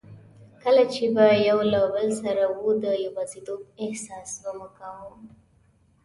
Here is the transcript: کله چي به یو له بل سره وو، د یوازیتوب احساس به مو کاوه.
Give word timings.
کله 0.63 0.83
چي 0.93 1.05
به 1.15 1.25
یو 1.49 1.59
له 1.71 1.81
بل 1.93 2.09
سره 2.21 2.43
وو، 2.53 2.69
د 2.83 2.85
یوازیتوب 3.05 3.61
احساس 3.83 4.29
به 4.41 4.49
مو 4.57 4.67
کاوه. 4.77 5.15